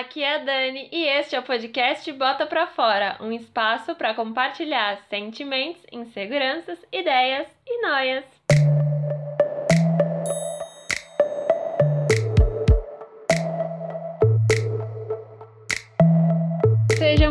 [0.00, 4.14] aqui é a Dani e este é o podcast Bota Pra Fora, um espaço para
[4.14, 8.24] compartilhar sentimentos, inseguranças, ideias e noias.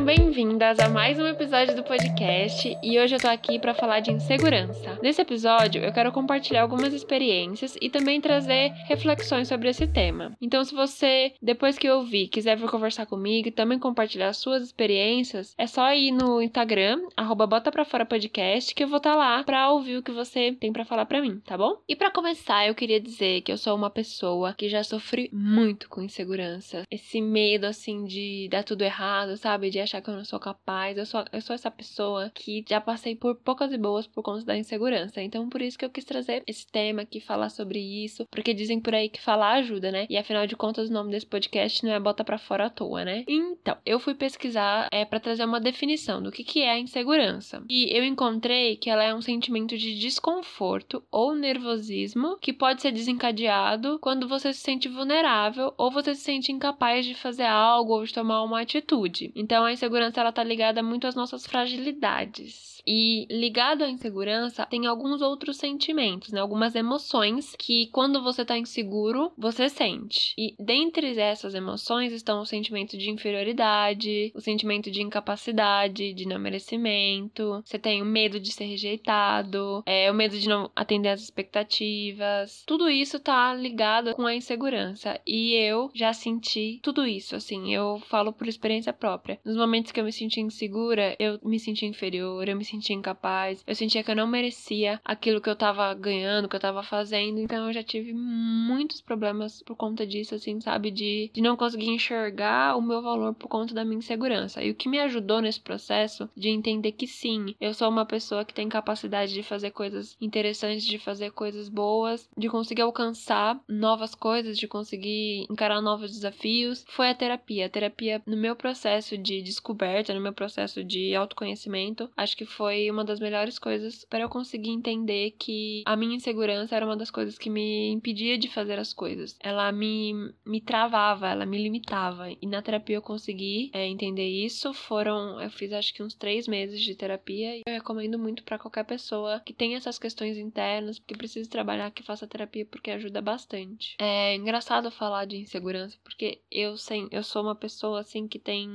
[0.09, 4.11] Bem-vindas a mais um episódio do podcast e hoje eu tô aqui para falar de
[4.11, 4.97] insegurança.
[5.03, 10.35] Nesse episódio eu quero compartilhar algumas experiências e também trazer reflexões sobre esse tema.
[10.41, 15.53] Então, se você, depois que ouvir, quiser vir conversar comigo e também compartilhar suas experiências,
[15.55, 19.15] é só ir no Instagram, arroba bota pra fora podcast, que eu vou estar tá
[19.15, 21.75] lá pra ouvir o que você tem para falar para mim, tá bom?
[21.87, 25.87] E para começar, eu queria dizer que eu sou uma pessoa que já sofri muito
[25.87, 26.81] com insegurança.
[26.89, 29.69] Esse medo, assim, de dar tudo errado, sabe?
[29.69, 30.97] De achar que eu não sou capaz.
[30.97, 34.45] Eu sou, eu sou essa pessoa que já passei por poucas e boas por conta
[34.45, 35.21] da insegurança.
[35.21, 38.25] Então, por isso que eu quis trazer esse tema aqui, falar sobre isso.
[38.31, 40.05] Porque dizem por aí que falar ajuda, né?
[40.09, 43.03] E afinal de contas, o nome desse podcast não é bota pra fora à toa,
[43.03, 43.23] né?
[43.27, 47.63] Então, eu fui pesquisar é, para trazer uma definição do que, que é a insegurança.
[47.69, 52.91] E eu encontrei que ela é um sentimento de desconforto ou nervosismo que pode ser
[52.91, 58.03] desencadeado quando você se sente vulnerável ou você se sente incapaz de fazer algo ou
[58.03, 59.31] de tomar uma atitude.
[59.35, 62.69] Então a insegurança ela tá ligada muito às nossas fragilidades.
[62.87, 66.39] E ligado à insegurança, tem alguns outros sentimentos, né?
[66.39, 70.33] Algumas emoções que quando você tá inseguro, você sente.
[70.37, 76.39] E dentre essas emoções estão o sentimento de inferioridade, o sentimento de incapacidade, de não
[76.39, 81.21] merecimento, você tem o medo de ser rejeitado, é, o medo de não atender às
[81.21, 82.63] expectativas.
[82.65, 85.19] Tudo isso tá ligado com a insegurança.
[85.27, 89.39] E eu já senti tudo isso, assim, eu falo por experiência própria.
[89.45, 93.63] Nos momentos que eu me senti insegura, eu me senti inferior, eu me sentia incapaz,
[93.65, 97.39] eu sentia que eu não merecia aquilo que eu tava ganhando, que eu tava fazendo,
[97.39, 100.91] então eu já tive muitos problemas por conta disso, assim, sabe?
[100.91, 104.63] De, de não conseguir enxergar o meu valor por conta da minha insegurança.
[104.63, 108.45] E o que me ajudou nesse processo de entender que sim, eu sou uma pessoa
[108.45, 114.15] que tem capacidade de fazer coisas interessantes, de fazer coisas boas, de conseguir alcançar novas
[114.15, 117.65] coisas, de conseguir encarar novos desafios, foi a terapia.
[117.65, 122.89] A terapia, no meu processo de descoberta, no meu processo de autoconhecimento, acho que foi
[122.89, 127.11] uma das melhores coisas para eu conseguir entender que a minha insegurança era uma das
[127.11, 129.37] coisas que me impedia de fazer as coisas.
[129.39, 132.29] Ela me, me travava, ela me limitava.
[132.41, 134.73] E na terapia eu consegui é, entender isso.
[134.73, 138.57] Foram, eu fiz acho que uns três meses de terapia e eu recomendo muito para
[138.57, 143.21] qualquer pessoa que tem essas questões internas, que precisa trabalhar, que faça terapia porque ajuda
[143.21, 143.95] bastante.
[143.99, 148.69] É engraçado falar de insegurança porque eu, sem, eu sou uma pessoa assim que tem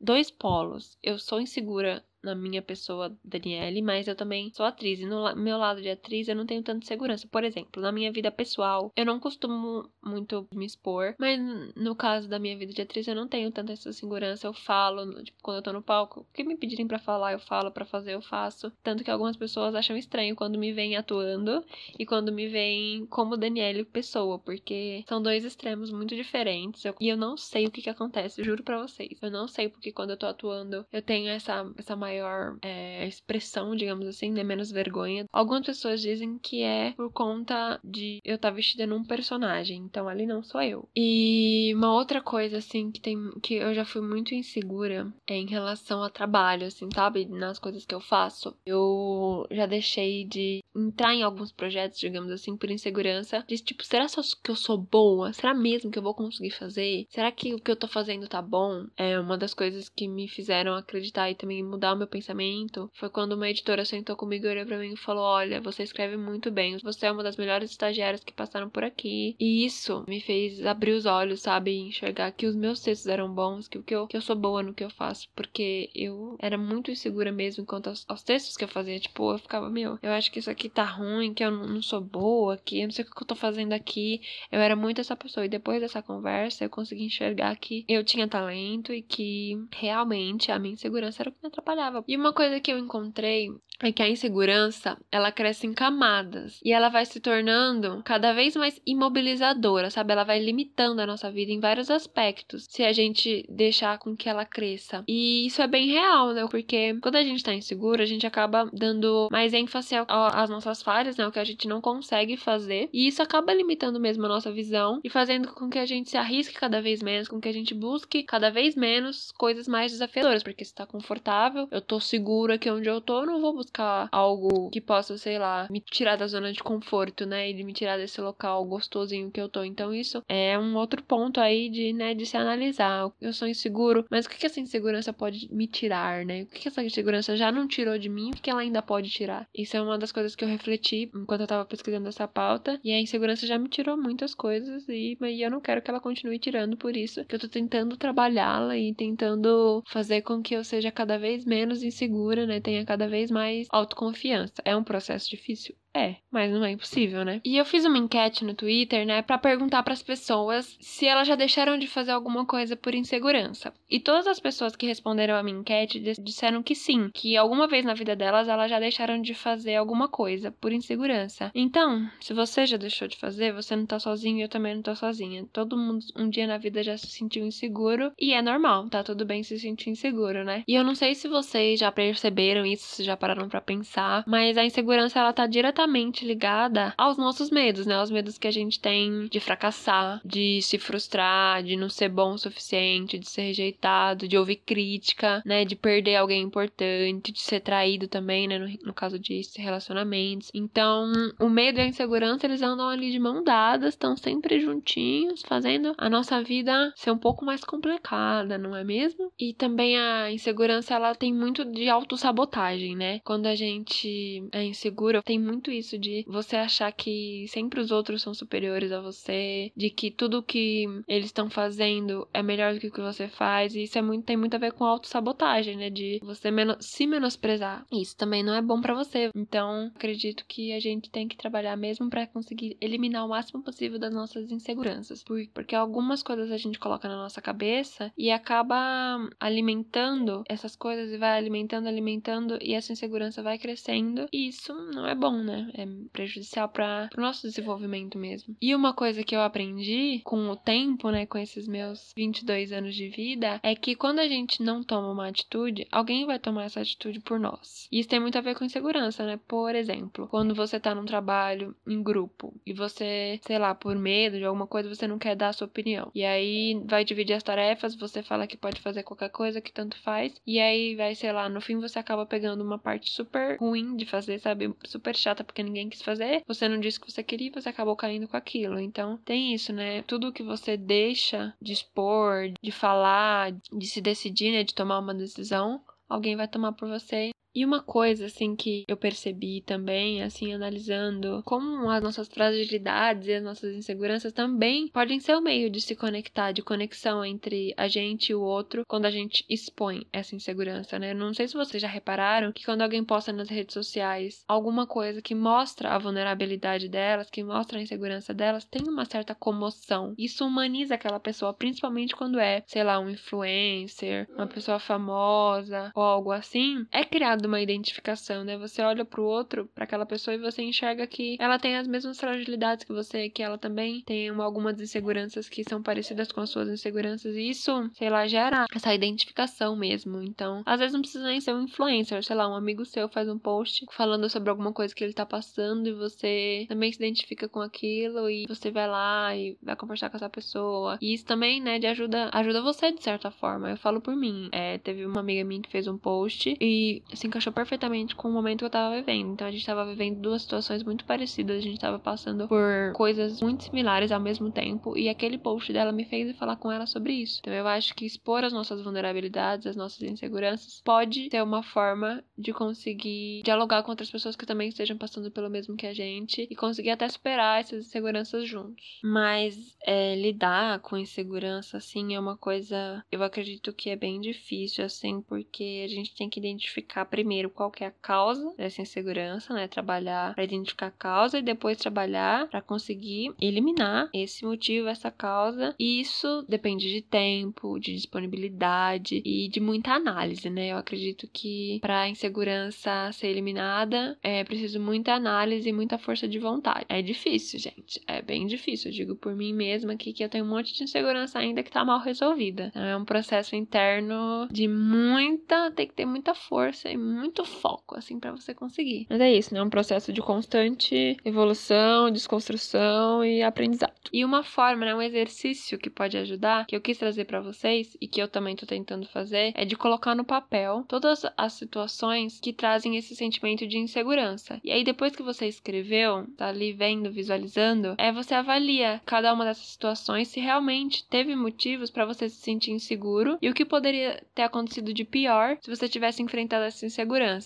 [0.00, 0.98] dois polos.
[1.02, 4.98] Eu sou insegura na minha pessoa, Daniele, mas eu também sou atriz.
[5.00, 7.28] E no meu lado de atriz, eu não tenho tanta segurança.
[7.28, 11.38] Por exemplo, na minha vida pessoal, eu não costumo muito me expor, mas
[11.76, 14.46] no caso da minha vida de atriz, eu não tenho tanta essa segurança.
[14.46, 17.38] Eu falo, tipo, quando eu tô no palco, o que me pedirem para falar, eu
[17.38, 18.72] falo, para fazer, eu faço.
[18.82, 21.64] Tanto que algumas pessoas acham estranho quando me veem atuando
[21.98, 26.84] e quando me veem como Daniele pessoa, porque são dois extremos muito diferentes.
[26.84, 29.18] Eu, e eu não sei o que que acontece, juro para vocês.
[29.20, 33.06] Eu não sei porque quando eu tô atuando, eu tenho essa, essa maior maior é,
[33.06, 34.42] expressão, digamos assim, né?
[34.42, 35.26] Menos vergonha.
[35.32, 40.08] Algumas pessoas dizem que é por conta de eu estar tá vestida num personagem, então
[40.08, 40.88] ali não sou eu.
[40.96, 45.46] E uma outra coisa, assim, que tem que eu já fui muito insegura é em
[45.46, 47.26] relação a trabalho, assim, sabe?
[47.26, 48.56] Nas coisas que eu faço.
[48.64, 53.44] Eu já deixei de entrar em alguns projetos, digamos assim, por insegurança.
[53.46, 54.06] De tipo, será
[54.42, 55.32] que eu sou boa?
[55.32, 57.06] Será mesmo que eu vou conseguir fazer?
[57.08, 58.86] Será que o que eu tô fazendo tá bom?
[58.96, 62.90] É uma das coisas que me fizeram acreditar e também mudar o meu meu pensamento
[62.94, 66.16] foi quando uma editora sentou comigo e olhou pra mim e falou: Olha, você escreve
[66.16, 69.34] muito bem, você é uma das melhores estagiárias que passaram por aqui.
[69.40, 71.72] E isso me fez abrir os olhos, sabe?
[71.72, 74.62] E enxergar que os meus textos eram bons, que, que, eu, que eu sou boa
[74.62, 78.64] no que eu faço, porque eu era muito insegura mesmo quanto aos, aos textos que
[78.64, 79.00] eu fazia.
[79.00, 81.82] Tipo, eu ficava, meu, eu acho que isso aqui tá ruim, que eu não, não
[81.82, 84.20] sou boa, que eu não sei o que eu tô fazendo aqui.
[84.52, 85.46] Eu era muito essa pessoa.
[85.46, 90.58] E depois dessa conversa, eu consegui enxergar que eu tinha talento e que realmente a
[90.58, 93.48] minha insegurança era o que me atrapalhava e uma coisa que eu encontrei
[93.82, 98.54] é que a insegurança, ela cresce em camadas e ela vai se tornando cada vez
[98.54, 100.12] mais imobilizadora, sabe?
[100.12, 104.28] Ela vai limitando a nossa vida em vários aspectos se a gente deixar com que
[104.28, 105.04] ela cresça.
[105.08, 106.46] E isso é bem real, né?
[106.48, 111.16] Porque quando a gente tá inseguro, a gente acaba dando mais ênfase às nossas falhas,
[111.16, 111.26] né?
[111.26, 112.88] O que a gente não consegue fazer.
[112.92, 116.16] E isso acaba limitando mesmo a nossa visão e fazendo com que a gente se
[116.16, 120.42] arrisque cada vez menos, com que a gente busque cada vez menos coisas mais desafiadoras,
[120.42, 123.63] porque se tá confortável, eu tô seguro aqui onde eu tô, eu não vou buscar
[124.10, 127.50] algo que possa, sei lá, me tirar da zona de conforto, né?
[127.50, 129.64] E me tirar desse local gostosinho que eu tô.
[129.64, 133.10] Então, isso é um outro ponto aí de, né, de se analisar.
[133.20, 136.42] Eu sou inseguro, mas o que, que essa insegurança pode me tirar, né?
[136.42, 138.30] O que, que essa insegurança já não tirou de mim?
[138.30, 139.48] O que ela ainda pode tirar?
[139.54, 142.80] Isso é uma das coisas que eu refleti enquanto eu tava pesquisando essa pauta.
[142.84, 146.00] E a insegurança já me tirou muitas coisas e, e eu não quero que ela
[146.00, 147.24] continue tirando por isso.
[147.24, 151.82] Que eu tô tentando trabalhá-la e tentando fazer com que eu seja cada vez menos
[151.82, 152.60] insegura, né?
[152.60, 154.54] Tenha cada vez mais autoconfiança.
[154.64, 155.76] É um processo difícil?
[155.94, 157.40] É, mas não é impossível, né?
[157.44, 161.28] E eu fiz uma enquete no Twitter, né, para perguntar para as pessoas se elas
[161.28, 163.72] já deixaram de fazer alguma coisa por insegurança.
[163.88, 167.84] E todas as pessoas que responderam a minha enquete disseram que sim, que alguma vez
[167.84, 171.52] na vida delas elas já deixaram de fazer alguma coisa por insegurança.
[171.54, 174.82] Então, se você já deixou de fazer, você não tá sozinho e eu também não
[174.82, 175.46] tô sozinha.
[175.52, 179.24] Todo mundo um dia na vida já se sentiu inseguro e é normal, tá tudo
[179.24, 180.64] bem se sentir inseguro, né?
[180.66, 184.58] E eu não sei se vocês já perceberam isso, se já pararam para pensar, mas
[184.58, 187.94] a insegurança ela tá diretamente diretamente ligada aos nossos medos, né?
[187.94, 192.32] Aos medos que a gente tem de fracassar, de se frustrar, de não ser bom
[192.34, 195.64] o suficiente, de ser rejeitado, de ouvir crítica, né?
[195.64, 198.58] De perder alguém importante, de ser traído também, né?
[198.58, 200.50] No, no caso de relacionamentos.
[200.54, 205.42] Então, o medo e a insegurança, eles andam ali de mão dadas, estão sempre juntinhos,
[205.46, 209.30] fazendo a nossa vida ser um pouco mais complicada, não é mesmo?
[209.38, 213.20] E também a insegurança, ela tem muito de autossabotagem, né?
[213.24, 218.22] Quando a gente é insegura, tem muito isso de você achar que sempre os outros
[218.22, 222.88] são superiores a você, de que tudo que eles estão fazendo é melhor do que
[222.88, 225.90] o que você faz, e isso é muito, tem muito a ver com autossabotagem, né?
[225.90, 226.48] De você
[226.80, 227.84] se menosprezar.
[227.92, 229.30] Isso também não é bom para você.
[229.34, 233.98] Então, acredito que a gente tem que trabalhar mesmo para conseguir eliminar o máximo possível
[233.98, 235.24] das nossas inseguranças.
[235.52, 241.18] Porque algumas coisas a gente coloca na nossa cabeça e acaba alimentando essas coisas e
[241.18, 245.63] vai alimentando, alimentando, e essa insegurança vai crescendo, e isso não é bom, né?
[245.74, 248.56] É prejudicial para o nosso desenvolvimento mesmo.
[248.60, 252.94] E uma coisa que eu aprendi com o tempo, né, com esses meus 22 anos
[252.94, 256.80] de vida, é que quando a gente não toma uma atitude, alguém vai tomar essa
[256.80, 257.88] atitude por nós.
[257.90, 259.38] E isso tem muito a ver com insegurança, né?
[259.46, 264.38] Por exemplo, quando você tá num trabalho em grupo e você, sei lá, por medo
[264.38, 266.10] de alguma coisa, você não quer dar a sua opinião.
[266.14, 269.96] E aí vai dividir as tarefas, você fala que pode fazer qualquer coisa, que tanto
[270.02, 270.34] faz.
[270.46, 274.06] E aí vai, sei lá, no fim você acaba pegando uma parte super ruim de
[274.06, 274.74] fazer, sabe?
[274.84, 277.96] Super chata porque ninguém quis fazer, você não disse que você queria e você acabou
[277.96, 278.78] caindo com aquilo.
[278.78, 280.02] Então tem isso, né?
[280.02, 284.64] Tudo que você deixa de expor, de falar, de se decidir, né?
[284.64, 288.96] De tomar uma decisão, alguém vai tomar por você e uma coisa, assim, que eu
[288.96, 295.36] percebi também, assim, analisando como as nossas fragilidades e as nossas inseguranças também podem ser
[295.36, 299.10] o meio de se conectar, de conexão entre a gente e o outro, quando a
[299.10, 301.14] gente expõe essa insegurança, né?
[301.14, 305.22] Não sei se vocês já repararam que quando alguém posta nas redes sociais alguma coisa
[305.22, 310.14] que mostra a vulnerabilidade delas, que mostra a insegurança delas, tem uma certa comoção.
[310.18, 316.02] Isso humaniza aquela pessoa, principalmente quando é, sei lá, um influencer, uma pessoa famosa ou
[316.02, 316.86] algo assim.
[316.90, 318.56] É criado uma identificação, né?
[318.58, 322.18] Você olha pro outro, para aquela pessoa e você enxerga que ela tem as mesmas
[322.18, 326.50] fragilidades que você, que ela também tem uma, algumas inseguranças que são parecidas com as
[326.50, 330.22] suas inseguranças e isso, sei lá, gera essa identificação mesmo.
[330.22, 333.28] Então, às vezes não precisa nem ser um influencer, sei lá, um amigo seu faz
[333.28, 337.48] um post falando sobre alguma coisa que ele tá passando e você também se identifica
[337.48, 340.98] com aquilo e você vai lá e vai conversar com essa pessoa.
[341.00, 343.70] E isso também, né, de ajuda, ajuda você de certa forma.
[343.70, 344.48] Eu falo por mim.
[344.52, 348.32] É, teve uma amiga minha que fez um post e assim encaixou perfeitamente com o
[348.32, 349.32] momento que eu tava vivendo.
[349.32, 353.42] Então a gente tava vivendo duas situações muito parecidas, a gente tava passando por coisas
[353.42, 357.12] muito similares ao mesmo tempo, e aquele post dela me fez falar com ela sobre
[357.12, 357.40] isso.
[357.40, 362.22] Então eu acho que expor as nossas vulnerabilidades, as nossas inseguranças, pode ser uma forma
[362.38, 366.46] de conseguir dialogar com outras pessoas que também estejam passando pelo mesmo que a gente
[366.48, 369.00] e conseguir até superar essas inseguranças juntos.
[369.02, 374.84] Mas é, lidar com insegurança, assim, é uma coisa, eu acredito que é bem difícil,
[374.84, 379.54] assim, porque a gente tem que identificar primeiro primeiro qual é a causa dessa insegurança,
[379.54, 379.66] né?
[379.66, 385.74] Trabalhar para identificar a causa e depois trabalhar para conseguir eliminar esse motivo, essa causa.
[385.78, 390.72] E isso depende de tempo, de disponibilidade e de muita análise, né?
[390.72, 396.28] Eu acredito que para a insegurança ser eliminada é preciso muita análise e muita força
[396.28, 396.84] de vontade.
[396.90, 398.02] É difícil, gente.
[398.06, 398.90] É bem difícil.
[398.90, 401.70] Eu digo por mim mesma aqui que eu tenho um monte de insegurança ainda que
[401.70, 402.66] tá mal resolvida.
[402.66, 407.96] Então, é um processo interno de muita, tem que ter muita força e muito foco,
[407.96, 409.06] assim, para você conseguir.
[409.08, 409.60] Mas é isso, né?
[409.60, 413.92] É um processo de constante evolução, desconstrução e aprendizado.
[414.12, 414.94] E uma forma, né?
[414.94, 418.56] Um exercício que pode ajudar, que eu quis trazer para vocês e que eu também
[418.56, 423.66] tô tentando fazer, é de colocar no papel todas as situações que trazem esse sentimento
[423.66, 424.60] de insegurança.
[424.64, 429.44] E aí, depois que você escreveu, tá ali vendo, visualizando, é você avalia cada uma
[429.44, 434.22] dessas situações se realmente teve motivos para você se sentir inseguro e o que poderia
[434.34, 437.03] ter acontecido de pior se você tivesse enfrentado essa insegurança.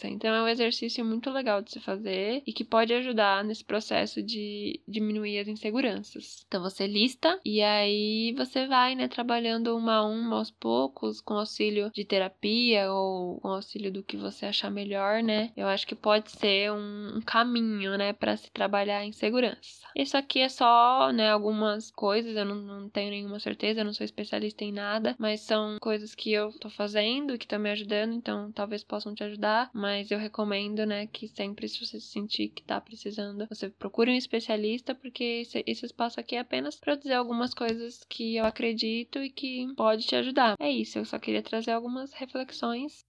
[0.08, 4.22] Então é um exercício muito legal de se fazer e que pode ajudar nesse processo
[4.22, 6.44] de diminuir as inseguranças.
[6.46, 11.34] Então você lista e aí você vai, né, trabalhando uma a uma aos poucos com
[11.34, 15.50] auxílio de terapia ou com auxílio do que você achar melhor, né?
[15.56, 19.86] Eu acho que pode ser um, um caminho, né, para se trabalhar em segurança.
[19.94, 23.92] Isso aqui é só, né, algumas coisas, eu não, não tenho nenhuma certeza, eu não
[23.92, 28.12] sou especialista em nada, mas são coisas que eu tô fazendo que estão me ajudando,
[28.12, 29.37] então talvez possam te ajudar,
[29.72, 34.14] mas eu recomendo, né, que sempre se você sentir que tá precisando, você procure um
[34.14, 39.18] especialista, porque esse, esse espaço aqui é apenas para dizer algumas coisas que eu acredito
[39.18, 40.56] e que pode te ajudar.
[40.58, 43.04] É isso, eu só queria trazer algumas reflexões.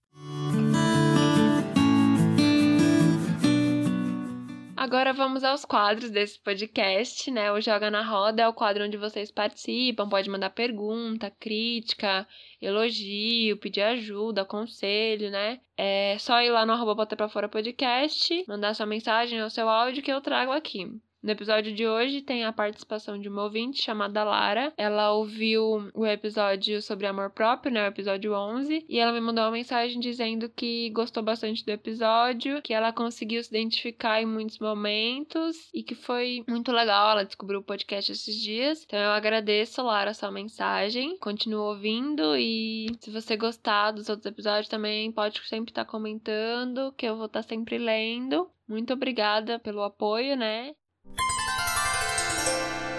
[4.80, 7.52] Agora vamos aos quadros desse podcast, né?
[7.52, 12.26] O Joga na Roda é o quadro onde vocês participam, pode mandar pergunta, crítica,
[12.62, 15.60] elogio, pedir ajuda, conselho, né?
[15.76, 19.68] É só ir lá no arroba Bota Pra Fora Podcast, mandar sua mensagem ou seu
[19.68, 20.90] áudio que eu trago aqui.
[21.22, 24.72] No episódio de hoje tem a participação de uma ouvinte chamada Lara.
[24.74, 29.44] Ela ouviu o episódio sobre amor próprio, né, o episódio 11, e ela me mandou
[29.44, 34.58] uma mensagem dizendo que gostou bastante do episódio, que ela conseguiu se identificar em muitos
[34.58, 37.10] momentos e que foi muito legal.
[37.10, 38.84] Ela descobriu o podcast esses dias.
[38.84, 41.18] Então eu agradeço, Lara, a sua mensagem.
[41.18, 47.04] Continua ouvindo e se você gostar dos outros episódios também pode sempre estar comentando, que
[47.04, 48.50] eu vou estar sempre lendo.
[48.66, 50.74] Muito obrigada pelo apoio, né?
[51.18, 51.39] you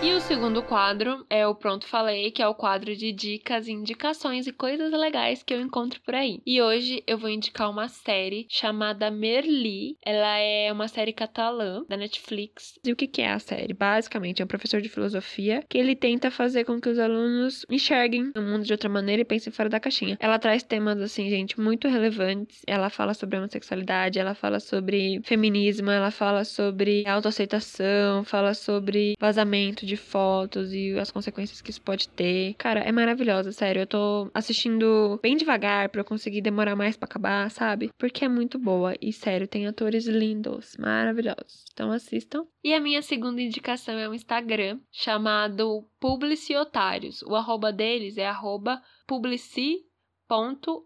[0.04, 4.48] E o segundo quadro é o Pronto Falei, que é o quadro de dicas, indicações
[4.48, 6.42] e coisas legais que eu encontro por aí.
[6.44, 9.96] E hoje eu vou indicar uma série chamada Merli.
[10.04, 12.80] Ela é uma série catalã da Netflix.
[12.84, 13.76] E o que é a série?
[13.76, 18.32] Basicamente, é um professor de filosofia que ele tenta fazer com que os alunos enxerguem
[18.36, 20.18] o mundo de outra maneira e pensem fora da caixinha.
[20.20, 22.64] Ela traz temas, assim, gente, muito relevantes.
[22.66, 29.91] Ela fala sobre homossexualidade, ela fala sobre feminismo, ela fala sobre autoaceitação, fala sobre vazamento
[29.98, 32.56] fotos e as consequências que isso pode ter.
[32.58, 33.82] Cara, é maravilhosa, sério.
[33.82, 37.92] Eu tô assistindo bem devagar para eu conseguir demorar mais para acabar, sabe?
[37.98, 41.66] Porque é muito boa e sério, tem atores lindos, maravilhosos.
[41.74, 42.46] Então assistam.
[42.64, 47.22] E a minha segunda indicação é um Instagram chamado Publiciotários.
[47.24, 49.86] O arroba deles é arroba publici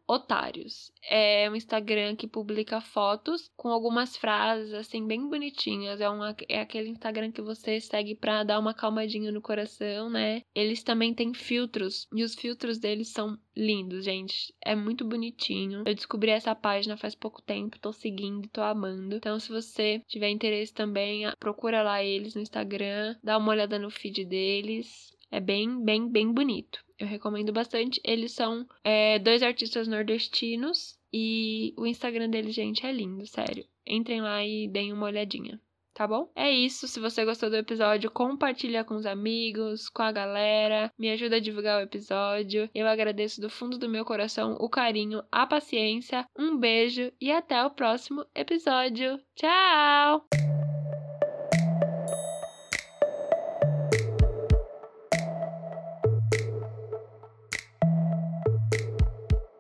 [0.08, 0.92] otários.
[1.08, 6.02] É um Instagram que publica fotos com algumas frases assim bem bonitinhas.
[6.02, 10.42] É, uma, é aquele Instagram que você segue pra dar uma calmadinha no coração, né?
[10.54, 14.54] Eles também têm filtros e os filtros deles são lindos, gente.
[14.64, 15.84] É muito bonitinho.
[15.86, 19.16] Eu descobri essa página faz pouco tempo, tô seguindo, tô amando.
[19.16, 23.90] Então, se você tiver interesse também, procura lá eles no Instagram, dá uma olhada no
[23.90, 25.14] feed deles.
[25.32, 26.85] É bem, bem, bem bonito.
[26.98, 28.00] Eu recomendo bastante.
[28.04, 33.66] Eles são é, dois artistas nordestinos e o Instagram deles, gente, é lindo, sério.
[33.86, 35.60] Entrem lá e deem uma olhadinha.
[35.96, 36.30] Tá bom?
[36.36, 36.90] É isso.
[36.90, 40.92] Se você gostou do episódio, compartilha com os amigos, com a galera.
[41.00, 42.70] Me ajuda a divulgar o episódio.
[42.76, 46.28] Eu agradeço do fundo do meu coração o carinho, a paciência.
[46.38, 49.18] Um beijo e até o próximo episódio.
[49.36, 50.45] Tchau!